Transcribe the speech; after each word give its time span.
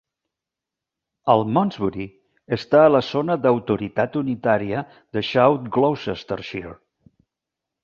Almondsbury 1.33 2.07
està 2.57 2.81
a 2.85 2.89
la 2.95 3.03
zona 3.09 3.37
d'autoritat 3.45 4.19
unitària 4.23 4.83
de 4.97 5.25
South 5.35 5.71
Gloucestershire. 5.79 6.77